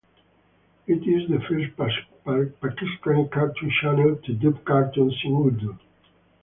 It 0.87 1.03
is 1.05 1.29
the 1.29 1.39
first 1.41 2.07
Pakistani 2.59 3.29
cartoon 3.31 3.71
channel 3.83 4.15
to 4.15 4.33
dub 4.33 4.65
cartoons 4.65 5.13
in 5.23 5.35
Urdu. 5.35 5.77